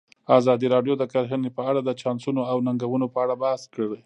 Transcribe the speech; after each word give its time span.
ازادي 0.37 0.67
راډیو 0.75 0.93
د 0.97 1.03
کرهنه 1.13 1.49
په 1.57 1.61
اړه 1.69 1.81
د 1.83 1.89
چانسونو 2.01 2.41
او 2.51 2.57
ننګونو 2.67 3.07
په 3.13 3.19
اړه 3.23 3.35
بحث 3.43 3.61
کړی. 3.75 3.99